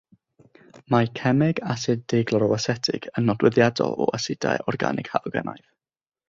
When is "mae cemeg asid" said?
0.93-2.01